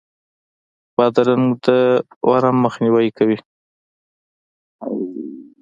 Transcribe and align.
بادرنګ 0.95 1.45
د 1.65 1.67
ورم 2.29 2.57
مخنیوی 2.65 3.07
کوي. 3.17 3.37